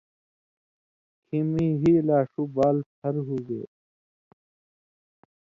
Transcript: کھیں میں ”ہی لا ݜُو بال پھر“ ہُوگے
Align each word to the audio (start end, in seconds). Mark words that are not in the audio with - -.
کھیں 1.25 1.45
میں 1.51 1.71
”ہی 1.81 1.93
لا 2.07 2.19
ݜُو 2.31 2.43
بال 2.55 2.77
پھر“ 2.95 3.15
ہُوگے 3.25 3.61